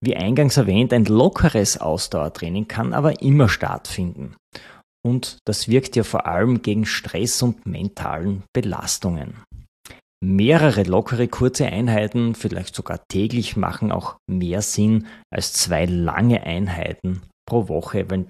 Wie 0.00 0.16
eingangs 0.16 0.56
erwähnt, 0.56 0.92
ein 0.92 1.04
lockeres 1.04 1.78
Ausdauertraining 1.78 2.68
kann 2.68 2.94
aber 2.94 3.20
immer 3.20 3.48
stattfinden. 3.48 4.36
Und 5.04 5.38
das 5.44 5.68
wirkt 5.68 5.96
ja 5.96 6.04
vor 6.04 6.26
allem 6.26 6.62
gegen 6.62 6.86
Stress 6.86 7.42
und 7.42 7.66
mentalen 7.66 8.44
Belastungen. 8.52 9.42
Mehrere 10.20 10.82
lockere 10.82 11.28
kurze 11.28 11.66
Einheiten, 11.66 12.34
vielleicht 12.34 12.74
sogar 12.74 13.06
täglich, 13.06 13.56
machen 13.56 13.92
auch 13.92 14.16
mehr 14.28 14.62
Sinn 14.62 15.06
als 15.30 15.52
zwei 15.52 15.84
lange 15.84 16.42
Einheiten 16.42 17.22
pro 17.46 17.68
Woche, 17.68 18.10
wenn 18.10 18.26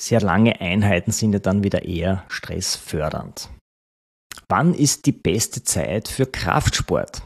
sehr 0.00 0.20
lange 0.20 0.60
Einheiten 0.60 1.10
sind 1.10 1.34
ja 1.34 1.38
dann 1.38 1.62
wieder 1.62 1.84
eher 1.84 2.24
stressfördernd. 2.28 3.50
Wann 4.48 4.74
ist 4.74 5.06
die 5.06 5.12
beste 5.12 5.62
Zeit 5.62 6.08
für 6.08 6.26
Kraftsport? 6.26 7.22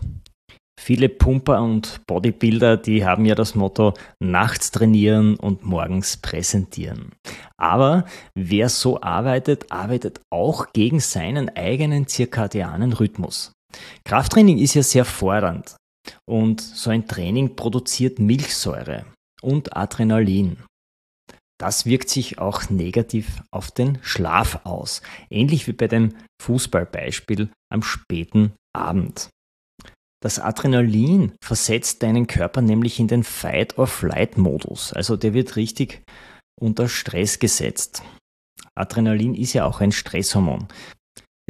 Viele 0.81 1.11
Pumper 1.11 1.63
und 1.63 2.01
Bodybuilder, 2.07 2.79
die 2.79 3.05
haben 3.05 3.27
ja 3.27 3.35
das 3.35 3.55
Motto 3.55 3.93
nachts 4.19 4.71
trainieren 4.71 5.37
und 5.37 5.63
morgens 5.63 6.17
präsentieren. 6.17 7.13
Aber 7.59 8.07
wer 8.35 8.71
so 8.71 9.01
arbeitet, 9.01 9.71
arbeitet 9.71 10.23
auch 10.31 10.73
gegen 10.73 11.01
seinen 11.01 11.55
eigenen 11.55 12.07
zirkadianen 12.07 12.95
Rhythmus. 12.95 13.53
Krafttraining 14.05 14.59
ist 14.59 14.75
ja 14.75 14.83
sehr 14.83 15.05
fordernd 15.05 15.77
und 16.29 16.61
so 16.61 16.91
ein 16.91 17.07
Training 17.07 17.57
produziert 17.57 18.19
Milchsäure 18.19 19.07
und 19.43 19.77
Adrenalin. 19.77 20.59
Das 21.61 21.85
wirkt 21.85 22.09
sich 22.09 22.39
auch 22.39 22.71
negativ 22.71 23.43
auf 23.51 23.71
den 23.71 23.99
Schlaf 24.03 24.61
aus, 24.65 25.03
ähnlich 25.31 25.67
wie 25.67 25.73
bei 25.73 25.89
dem 25.89 26.17
Fußballbeispiel 26.41 27.51
am 27.71 27.83
späten 27.83 28.55
Abend. 28.75 29.29
Das 30.23 30.39
Adrenalin 30.39 31.33
versetzt 31.43 32.03
deinen 32.03 32.27
Körper 32.27 32.63
nämlich 32.63 32.99
in 32.99 33.09
den 33.09 33.25
Fight-or-Flight-Modus, 33.25 34.93
also 34.93 35.17
der 35.17 35.35
wird 35.35 35.57
richtig 35.57 36.03
unter 36.59 36.89
Stress 36.89 37.39
gesetzt. 37.39 38.03
Adrenalin 38.75 39.35
ist 39.35 39.53
ja 39.53 39.65
auch 39.65 39.81
ein 39.81 39.93
Stresshormon. 39.93 40.69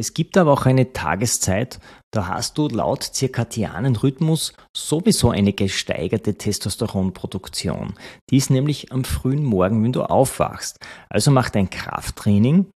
Es 0.00 0.14
gibt 0.14 0.38
aber 0.38 0.54
auch 0.54 0.64
eine 0.64 0.94
Tageszeit, 0.94 1.78
da 2.10 2.26
hast 2.26 2.56
du 2.56 2.68
laut 2.68 3.02
zirkadianen 3.02 3.96
Rhythmus 3.96 4.54
sowieso 4.74 5.28
eine 5.28 5.52
gesteigerte 5.52 6.38
Testosteronproduktion. 6.38 7.92
Die 8.30 8.38
ist 8.38 8.48
nämlich 8.48 8.92
am 8.92 9.04
frühen 9.04 9.44
Morgen, 9.44 9.84
wenn 9.84 9.92
du 9.92 10.04
aufwachst. 10.04 10.78
Also 11.10 11.30
macht 11.30 11.54
ein 11.54 11.68
Krafttraining 11.68 12.70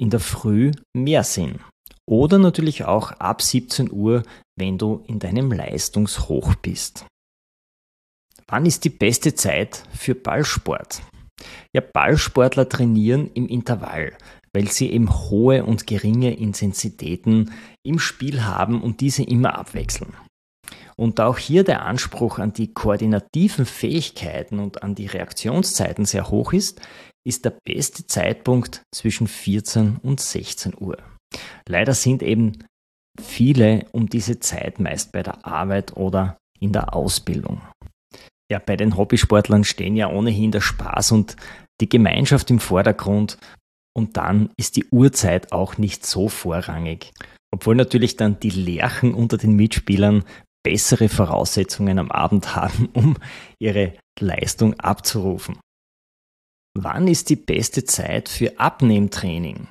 in 0.00 0.08
der 0.08 0.20
Früh 0.20 0.72
mehr 0.96 1.24
Sinn. 1.24 1.58
Oder 2.08 2.38
natürlich 2.38 2.86
auch 2.86 3.12
ab 3.12 3.42
17 3.42 3.92
Uhr, 3.92 4.22
wenn 4.58 4.78
du 4.78 5.04
in 5.08 5.18
deinem 5.18 5.52
Leistungshoch 5.52 6.54
bist. 6.54 7.04
Wann 8.48 8.64
ist 8.64 8.84
die 8.84 8.90
beste 8.90 9.34
Zeit 9.34 9.82
für 9.92 10.14
Ballsport? 10.14 11.02
Ja, 11.74 11.82
Ballsportler 11.82 12.66
trainieren 12.66 13.30
im 13.34 13.46
Intervall 13.46 14.16
weil 14.56 14.68
sie 14.68 14.90
eben 14.90 15.10
hohe 15.28 15.64
und 15.64 15.86
geringe 15.86 16.34
Intensitäten 16.34 17.52
im 17.86 17.98
Spiel 17.98 18.42
haben 18.42 18.80
und 18.80 19.02
diese 19.02 19.22
immer 19.22 19.58
abwechseln. 19.58 20.14
Und 20.96 21.20
auch 21.20 21.36
hier 21.36 21.62
der 21.62 21.84
Anspruch 21.84 22.38
an 22.38 22.54
die 22.54 22.72
koordinativen 22.72 23.66
Fähigkeiten 23.66 24.58
und 24.58 24.82
an 24.82 24.94
die 24.94 25.08
Reaktionszeiten 25.08 26.06
sehr 26.06 26.30
hoch 26.30 26.54
ist, 26.54 26.80
ist 27.22 27.44
der 27.44 27.54
beste 27.66 28.06
Zeitpunkt 28.06 28.80
zwischen 28.94 29.26
14 29.26 29.98
und 30.02 30.20
16 30.20 30.72
Uhr. 30.80 30.96
Leider 31.68 31.92
sind 31.92 32.22
eben 32.22 32.64
viele 33.20 33.84
um 33.92 34.08
diese 34.08 34.40
Zeit 34.40 34.80
meist 34.80 35.12
bei 35.12 35.22
der 35.22 35.44
Arbeit 35.44 35.98
oder 35.98 36.38
in 36.58 36.72
der 36.72 36.94
Ausbildung. 36.94 37.60
Ja, 38.50 38.58
bei 38.58 38.78
den 38.78 38.96
Hobbysportlern 38.96 39.64
stehen 39.64 39.96
ja 39.96 40.08
ohnehin 40.08 40.50
der 40.50 40.62
Spaß 40.62 41.12
und 41.12 41.36
die 41.82 41.90
Gemeinschaft 41.90 42.50
im 42.50 42.58
Vordergrund 42.58 43.36
und 43.96 44.18
dann 44.18 44.50
ist 44.58 44.76
die 44.76 44.84
Uhrzeit 44.90 45.52
auch 45.52 45.78
nicht 45.78 46.04
so 46.04 46.28
vorrangig. 46.28 47.14
Obwohl 47.50 47.76
natürlich 47.76 48.16
dann 48.16 48.38
die 48.38 48.50
Lerchen 48.50 49.14
unter 49.14 49.38
den 49.38 49.56
Mitspielern 49.56 50.22
bessere 50.62 51.08
Voraussetzungen 51.08 51.98
am 51.98 52.10
Abend 52.10 52.54
haben, 52.56 52.90
um 52.92 53.16
ihre 53.58 53.94
Leistung 54.20 54.78
abzurufen. 54.78 55.58
Wann 56.76 57.08
ist 57.08 57.30
die 57.30 57.36
beste 57.36 57.84
Zeit 57.84 58.28
für 58.28 58.60
Abnehmtraining? 58.60 59.66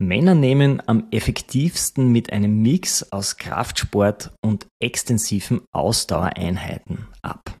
Männer 0.00 0.34
nehmen 0.34 0.82
am 0.88 1.06
effektivsten 1.12 2.10
mit 2.10 2.32
einem 2.32 2.60
Mix 2.60 3.12
aus 3.12 3.36
Kraftsport 3.36 4.32
und 4.44 4.66
extensiven 4.82 5.60
Ausdauereinheiten 5.72 7.06
ab. 7.22 7.56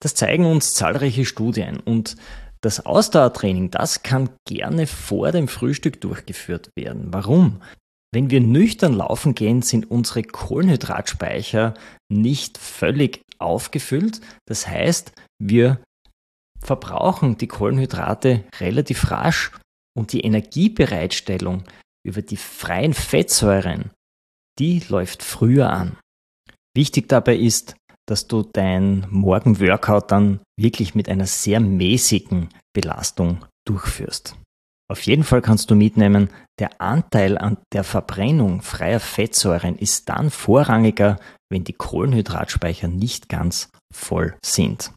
Das 0.00 0.14
zeigen 0.14 0.46
uns 0.46 0.72
zahlreiche 0.72 1.26
Studien 1.26 1.78
und 1.78 2.16
das 2.60 2.84
Ausdauertraining, 2.84 3.70
das 3.70 4.02
kann 4.02 4.30
gerne 4.46 4.86
vor 4.86 5.32
dem 5.32 5.48
Frühstück 5.48 6.00
durchgeführt 6.00 6.70
werden. 6.76 7.12
Warum? 7.12 7.62
Wenn 8.12 8.30
wir 8.30 8.40
nüchtern 8.40 8.94
laufen 8.94 9.34
gehen, 9.34 9.62
sind 9.62 9.90
unsere 9.90 10.22
Kohlenhydratspeicher 10.22 11.74
nicht 12.08 12.58
völlig 12.58 13.22
aufgefüllt. 13.38 14.20
Das 14.46 14.66
heißt, 14.66 15.12
wir 15.38 15.80
verbrauchen 16.60 17.38
die 17.38 17.48
Kohlenhydrate 17.48 18.44
relativ 18.60 19.10
rasch 19.10 19.52
und 19.96 20.12
die 20.12 20.22
Energiebereitstellung 20.22 21.64
über 22.04 22.22
die 22.22 22.36
freien 22.36 22.94
Fettsäuren, 22.94 23.90
die 24.58 24.82
läuft 24.88 25.22
früher 25.22 25.70
an. 25.70 25.98
Wichtig 26.74 27.08
dabei 27.08 27.36
ist, 27.36 27.76
dass 28.08 28.26
du 28.26 28.42
dein 28.42 29.06
Morgenworkout 29.10 30.06
dann 30.08 30.40
wirklich 30.58 30.94
mit 30.94 31.08
einer 31.08 31.26
sehr 31.26 31.60
mäßigen 31.60 32.48
Belastung 32.74 33.44
durchführst. 33.66 34.34
Auf 34.90 35.02
jeden 35.02 35.24
Fall 35.24 35.42
kannst 35.42 35.70
du 35.70 35.74
mitnehmen, 35.74 36.30
der 36.58 36.80
Anteil 36.80 37.36
an 37.36 37.58
der 37.74 37.84
Verbrennung 37.84 38.62
freier 38.62 39.00
Fettsäuren 39.00 39.76
ist 39.76 40.08
dann 40.08 40.30
vorrangiger, 40.30 41.18
wenn 41.50 41.64
die 41.64 41.74
Kohlenhydratspeicher 41.74 42.88
nicht 42.88 43.28
ganz 43.28 43.68
voll 43.92 44.34
sind. 44.42 44.92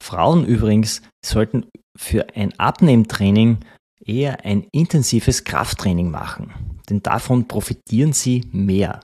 Frauen 0.00 0.46
übrigens 0.46 1.02
sollten 1.26 1.66
für 1.98 2.28
ein 2.36 2.58
Abnehmtraining 2.58 3.58
eher 4.04 4.44
ein 4.44 4.68
intensives 4.70 5.42
Krafttraining 5.42 6.10
machen, 6.10 6.80
denn 6.88 7.02
davon 7.02 7.48
profitieren 7.48 8.12
sie 8.12 8.48
mehr 8.52 9.00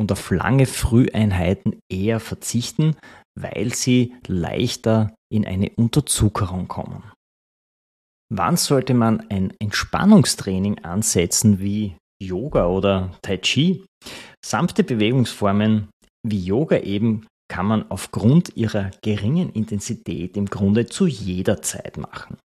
und 0.00 0.10
auf 0.12 0.30
lange 0.30 0.64
Früheinheiten 0.64 1.78
eher 1.92 2.20
verzichten, 2.20 2.96
weil 3.38 3.74
sie 3.74 4.14
leichter 4.26 5.14
in 5.30 5.46
eine 5.46 5.68
Unterzuckerung 5.76 6.68
kommen. 6.68 7.02
Wann 8.32 8.56
sollte 8.56 8.94
man 8.94 9.28
ein 9.28 9.52
Entspannungstraining 9.60 10.78
ansetzen 10.84 11.60
wie 11.60 11.96
Yoga 12.22 12.66
oder 12.66 13.12
Tai 13.20 13.36
Chi? 13.38 13.84
Sanfte 14.42 14.84
Bewegungsformen 14.84 15.90
wie 16.26 16.42
Yoga 16.42 16.78
eben 16.78 17.26
kann 17.50 17.66
man 17.66 17.90
aufgrund 17.90 18.56
ihrer 18.56 18.92
geringen 19.02 19.52
Intensität 19.52 20.34
im 20.38 20.46
Grunde 20.46 20.86
zu 20.86 21.06
jeder 21.06 21.60
Zeit 21.60 21.98
machen. 21.98 22.38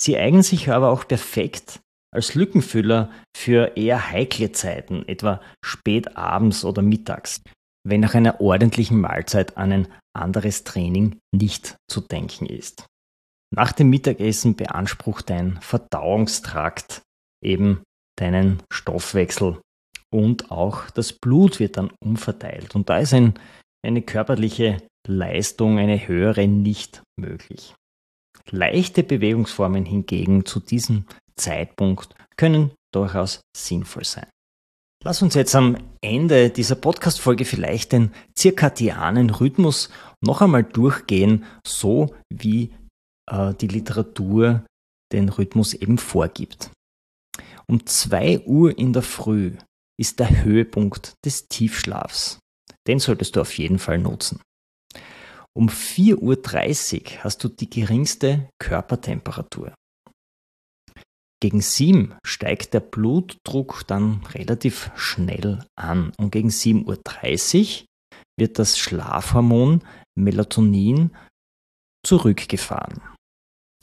Sie 0.00 0.16
eignen 0.16 0.42
sich 0.42 0.70
aber 0.70 0.90
auch 0.90 1.06
perfekt 1.06 1.80
als 2.14 2.34
Lückenfüller 2.34 3.10
für 3.36 3.76
eher 3.76 4.10
heikle 4.10 4.52
Zeiten, 4.52 5.06
etwa 5.06 5.40
spät 5.64 6.16
abends 6.16 6.64
oder 6.64 6.82
mittags, 6.82 7.42
wenn 7.86 8.00
nach 8.00 8.14
einer 8.14 8.40
ordentlichen 8.40 9.00
Mahlzeit 9.00 9.56
an 9.56 9.72
ein 9.72 9.88
anderes 10.14 10.64
Training 10.64 11.18
nicht 11.34 11.76
zu 11.90 12.00
denken 12.00 12.46
ist. 12.46 12.86
Nach 13.54 13.72
dem 13.72 13.90
Mittagessen 13.90 14.56
beansprucht 14.56 15.30
dein 15.30 15.60
Verdauungstrakt 15.60 17.02
eben 17.42 17.82
deinen 18.18 18.62
Stoffwechsel 18.72 19.60
und 20.12 20.50
auch 20.50 20.90
das 20.90 21.12
Blut 21.12 21.60
wird 21.60 21.76
dann 21.76 21.90
umverteilt. 22.02 22.74
Und 22.74 22.88
da 22.88 22.98
ist 22.98 23.14
ein, 23.14 23.34
eine 23.84 24.02
körperliche 24.02 24.82
Leistung, 25.06 25.78
eine 25.78 26.08
höhere 26.08 26.48
nicht 26.48 27.02
möglich. 27.18 27.74
Leichte 28.50 29.02
Bewegungsformen 29.02 29.84
hingegen 29.84 30.44
zu 30.44 30.60
diesem 30.60 31.06
Zeitpunkt 31.38 32.14
können 32.36 32.72
durchaus 32.92 33.40
sinnvoll 33.56 34.04
sein. 34.04 34.26
Lass 35.04 35.22
uns 35.22 35.34
jetzt 35.34 35.54
am 35.54 35.76
Ende 36.00 36.50
dieser 36.50 36.74
Podcast-Folge 36.74 37.44
vielleicht 37.44 37.92
den 37.92 38.12
zirkadianen 38.34 39.30
Rhythmus 39.30 39.90
noch 40.20 40.42
einmal 40.42 40.64
durchgehen, 40.64 41.44
so 41.66 42.14
wie 42.32 42.74
äh, 43.30 43.54
die 43.54 43.68
Literatur 43.68 44.64
den 45.12 45.28
Rhythmus 45.28 45.74
eben 45.74 45.98
vorgibt. 45.98 46.70
Um 47.68 47.84
2 47.84 48.46
Uhr 48.46 48.76
in 48.76 48.92
der 48.92 49.02
Früh 49.02 49.56
ist 49.98 50.18
der 50.18 50.44
Höhepunkt 50.44 51.14
des 51.24 51.48
Tiefschlafs. 51.48 52.38
Den 52.86 52.98
solltest 52.98 53.36
du 53.36 53.40
auf 53.40 53.56
jeden 53.58 53.78
Fall 53.78 53.98
nutzen. 53.98 54.40
Um 55.56 55.68
4.30 55.68 56.16
Uhr 57.16 57.24
hast 57.24 57.42
du 57.42 57.48
die 57.48 57.70
geringste 57.70 58.48
Körpertemperatur. 58.58 59.72
Gegen 61.42 61.60
7 61.60 62.14
steigt 62.24 62.72
der 62.72 62.80
Blutdruck 62.80 63.86
dann 63.86 64.24
relativ 64.34 64.90
schnell 64.96 65.64
an 65.76 66.12
und 66.18 66.30
gegen 66.30 66.48
7.30 66.48 67.82
Uhr 67.82 67.86
wird 68.38 68.58
das 68.58 68.78
Schlafhormon 68.78 69.82
Melatonin 70.18 71.10
zurückgefahren. 72.04 73.02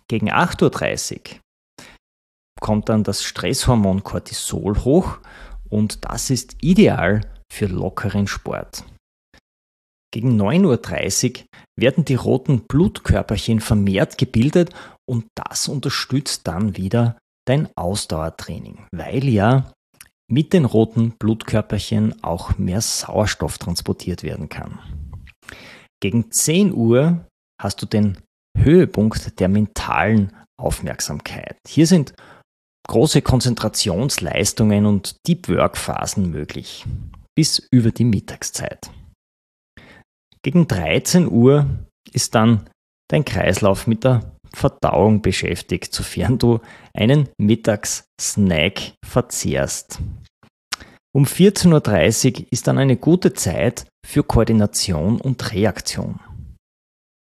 Gegen 0.08 0.32
8.30 0.32 1.36
Uhr 1.36 1.42
kommt 2.60 2.90
dann 2.90 3.04
das 3.04 3.24
Stresshormon 3.24 4.04
Cortisol 4.04 4.84
hoch 4.84 5.20
und 5.70 6.06
das 6.06 6.30
ist 6.30 6.56
ideal 6.62 7.22
für 7.52 7.68
lockeren 7.68 8.28
Sport. 8.28 8.84
Gegen 10.12 10.40
9.30 10.42 11.40
Uhr 11.40 11.46
werden 11.78 12.06
die 12.06 12.16
roten 12.16 12.66
Blutkörperchen 12.68 13.60
vermehrt 13.60 14.18
gebildet 14.18 14.74
und 15.10 15.26
das 15.36 15.68
unterstützt 15.68 16.48
dann 16.48 16.78
wieder 16.78 17.18
dein 17.46 17.70
Ausdauertraining, 17.76 18.86
weil 18.92 19.26
ja 19.26 19.72
mit 20.30 20.54
den 20.54 20.66
roten 20.66 21.12
Blutkörperchen 21.12 22.24
auch 22.24 22.58
mehr 22.58 22.82
Sauerstoff 22.82 23.58
transportiert 23.58 24.24
werden 24.24 24.50
kann. 24.50 24.80
Gegen 26.02 26.32
10 26.32 26.74
Uhr 26.74 27.26
hast 27.62 27.82
du 27.82 27.86
den 27.86 28.18
Höhepunkt 28.58 29.40
der 29.40 29.50
mentalen 29.50 30.34
Aufmerksamkeit. 30.60 31.58
Hier 31.68 31.88
sind 31.88 32.14
große 32.88 33.22
Konzentrationsleistungen 33.22 34.86
und 34.86 35.18
Deep 35.28 35.50
Work 35.50 35.78
Phasen 35.78 36.30
möglich, 36.30 36.86
bis 37.36 37.60
über 37.72 37.92
die 37.92 38.06
Mittagszeit. 38.06 38.92
Gegen 40.44 40.68
13 40.68 41.30
Uhr 41.30 41.68
ist 42.12 42.36
dann 42.36 42.70
dein 43.10 43.24
Kreislauf 43.24 43.88
mit 43.88 44.04
der 44.04 44.33
Verdauung 44.56 45.22
beschäftigt, 45.22 45.94
sofern 45.94 46.38
du 46.38 46.60
einen 46.94 47.30
Mittagssnack 47.38 48.94
verzehrst. 49.06 50.00
Um 51.16 51.26
14.30 51.26 52.42
Uhr 52.42 52.48
ist 52.52 52.68
dann 52.68 52.78
eine 52.78 52.98
gute 52.98 53.34
Zeit 53.34 53.86
für 54.06 54.24
Koordination 54.24 55.22
und 55.22 55.52
Reaktion. 55.54 56.20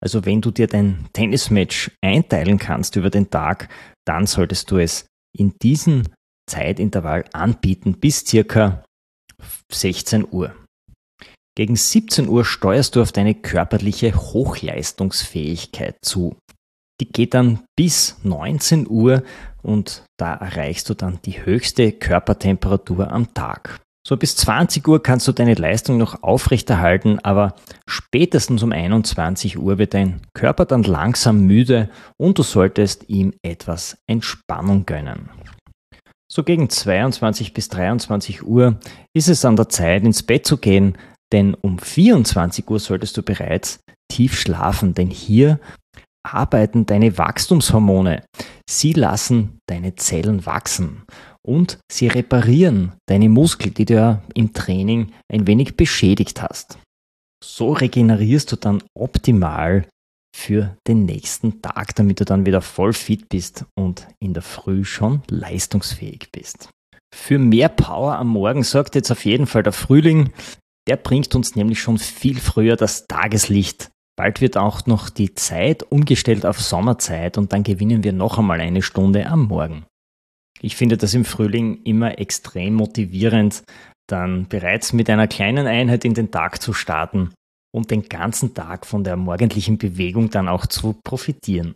Also 0.01 0.25
wenn 0.25 0.41
du 0.41 0.51
dir 0.51 0.67
dein 0.67 1.07
Tennismatch 1.13 1.91
einteilen 2.01 2.57
kannst 2.57 2.95
über 2.95 3.09
den 3.09 3.29
Tag, 3.29 3.69
dann 4.05 4.25
solltest 4.27 4.71
du 4.71 4.77
es 4.77 5.05
in 5.37 5.53
diesem 5.61 6.03
Zeitintervall 6.49 7.25
anbieten 7.33 7.99
bis 7.99 8.25
circa 8.25 8.83
16 9.71 10.27
Uhr. 10.31 10.55
Gegen 11.55 11.75
17 11.75 12.27
Uhr 12.27 12.45
steuerst 12.45 12.95
du 12.95 13.01
auf 13.01 13.11
deine 13.11 13.35
körperliche 13.35 14.15
Hochleistungsfähigkeit 14.15 15.97
zu. 16.01 16.37
Die 17.01 17.11
geht 17.11 17.33
dann 17.33 17.59
bis 17.77 18.17
19 18.23 18.87
Uhr 18.89 19.23
und 19.61 20.03
da 20.17 20.33
erreichst 20.33 20.89
du 20.89 20.93
dann 20.93 21.19
die 21.25 21.45
höchste 21.45 21.91
Körpertemperatur 21.91 23.11
am 23.11 23.33
Tag. 23.33 23.79
So 24.07 24.17
bis 24.17 24.35
20 24.37 24.87
Uhr 24.87 25.03
kannst 25.03 25.27
du 25.27 25.33
deine 25.33 25.53
Leistung 25.53 25.97
noch 25.97 26.23
aufrechterhalten, 26.23 27.19
aber 27.19 27.55
spätestens 27.87 28.63
um 28.63 28.71
21 28.71 29.59
Uhr 29.59 29.77
wird 29.77 29.93
dein 29.93 30.21
Körper 30.33 30.65
dann 30.65 30.83
langsam 30.83 31.41
müde 31.41 31.89
und 32.17 32.37
du 32.37 32.43
solltest 32.43 33.07
ihm 33.09 33.33
etwas 33.43 33.97
Entspannung 34.07 34.85
gönnen. 34.85 35.29
So 36.31 36.43
gegen 36.43 36.69
22 36.69 37.53
bis 37.53 37.69
23 37.69 38.43
Uhr 38.43 38.79
ist 39.13 39.29
es 39.29 39.45
an 39.45 39.55
der 39.55 39.69
Zeit 39.69 40.03
ins 40.03 40.23
Bett 40.23 40.45
zu 40.45 40.57
gehen, 40.57 40.97
denn 41.31 41.55
um 41.55 41.77
24 41.77 42.69
Uhr 42.69 42.79
solltest 42.79 43.17
du 43.17 43.23
bereits 43.23 43.79
tief 44.11 44.39
schlafen, 44.39 44.93
denn 44.93 45.09
hier 45.09 45.59
arbeiten 46.23 46.85
deine 46.85 47.17
Wachstumshormone. 47.17 48.23
Sie 48.69 48.93
lassen 48.93 49.59
deine 49.67 49.95
Zellen 49.95 50.45
wachsen 50.45 51.03
und 51.45 51.79
sie 51.91 52.07
reparieren 52.07 52.93
deine 53.07 53.29
Muskeln, 53.29 53.73
die 53.73 53.85
du 53.85 53.93
ja 53.95 54.21
im 54.33 54.53
Training 54.53 55.11
ein 55.31 55.47
wenig 55.47 55.75
beschädigt 55.77 56.41
hast. 56.41 56.77
So 57.43 57.71
regenerierst 57.71 58.51
du 58.51 58.55
dann 58.57 58.83
optimal 58.97 59.87
für 60.35 60.75
den 60.87 61.05
nächsten 61.05 61.61
Tag, 61.61 61.95
damit 61.95 62.19
du 62.19 62.25
dann 62.25 62.45
wieder 62.45 62.61
voll 62.61 62.93
fit 62.93 63.29
bist 63.29 63.65
und 63.77 64.07
in 64.21 64.33
der 64.33 64.43
Früh 64.43 64.83
schon 64.83 65.21
leistungsfähig 65.29 66.29
bist. 66.31 66.69
Für 67.13 67.39
mehr 67.39 67.69
Power 67.69 68.17
am 68.17 68.27
Morgen 68.27 68.63
sorgt 68.63 68.95
jetzt 68.95 69.11
auf 69.11 69.25
jeden 69.25 69.47
Fall 69.47 69.63
der 69.63 69.73
Frühling. 69.73 70.31
Der 70.87 70.97
bringt 70.97 71.33
uns 71.35 71.55
nämlich 71.55 71.81
schon 71.81 71.97
viel 71.97 72.39
früher 72.39 72.75
das 72.75 73.07
Tageslicht. 73.07 73.89
Bald 74.19 74.41
wird 74.41 74.57
auch 74.57 74.85
noch 74.85 75.09
die 75.09 75.33
Zeit 75.33 75.81
umgestellt 75.81 76.45
auf 76.45 76.59
Sommerzeit 76.59 77.37
und 77.37 77.53
dann 77.53 77.63
gewinnen 77.63 78.03
wir 78.03 78.11
noch 78.11 78.37
einmal 78.37 78.59
eine 78.59 78.81
Stunde 78.81 79.25
am 79.27 79.45
Morgen. 79.45 79.85
Ich 80.61 80.75
finde 80.75 80.97
das 80.97 81.13
im 81.13 81.23
Frühling 81.23 81.83
immer 81.85 82.19
extrem 82.19 82.73
motivierend, 82.73 83.63
dann 84.09 84.49
bereits 84.49 84.91
mit 84.91 85.09
einer 85.09 85.27
kleinen 85.27 85.67
Einheit 85.67 86.03
in 86.03 86.15
den 86.15 86.31
Tag 86.31 86.61
zu 86.61 86.73
starten 86.73 87.29
und 87.73 87.91
den 87.91 88.09
ganzen 88.09 88.53
Tag 88.53 88.85
von 88.85 89.05
der 89.05 89.15
morgendlichen 89.15 89.77
Bewegung 89.77 90.29
dann 90.29 90.49
auch 90.49 90.65
zu 90.65 90.97
profitieren. 91.01 91.75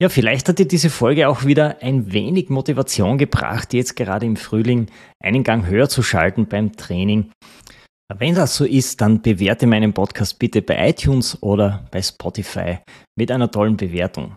Ja, 0.00 0.08
vielleicht 0.08 0.48
hat 0.48 0.60
dir 0.60 0.66
diese 0.66 0.88
Folge 0.88 1.28
auch 1.28 1.44
wieder 1.44 1.82
ein 1.82 2.10
wenig 2.10 2.48
Motivation 2.48 3.18
gebracht, 3.18 3.74
jetzt 3.74 3.96
gerade 3.96 4.24
im 4.24 4.36
Frühling 4.36 4.86
einen 5.22 5.44
Gang 5.44 5.66
höher 5.66 5.90
zu 5.90 6.02
schalten 6.02 6.46
beim 6.46 6.74
Training. 6.74 7.32
Wenn 8.18 8.34
das 8.34 8.56
so 8.56 8.64
ist, 8.64 9.00
dann 9.00 9.22
bewerte 9.22 9.66
meinen 9.66 9.92
Podcast 9.92 10.38
bitte 10.38 10.62
bei 10.62 10.90
iTunes 10.90 11.42
oder 11.42 11.86
bei 11.90 12.02
Spotify 12.02 12.78
mit 13.16 13.30
einer 13.30 13.50
tollen 13.50 13.76
Bewertung. 13.76 14.36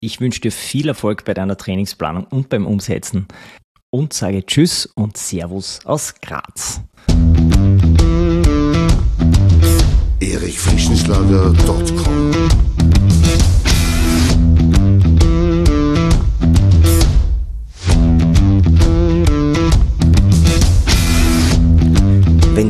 Ich 0.00 0.20
wünsche 0.20 0.40
dir 0.40 0.52
viel 0.52 0.88
Erfolg 0.88 1.24
bei 1.24 1.34
deiner 1.34 1.56
Trainingsplanung 1.56 2.24
und 2.24 2.48
beim 2.48 2.66
Umsetzen 2.66 3.28
und 3.90 4.12
sage 4.12 4.46
Tschüss 4.46 4.86
und 4.86 5.16
Servus 5.16 5.84
aus 5.84 6.14
Graz. 6.20 6.80
erichfrischenschlager.com 10.20 12.69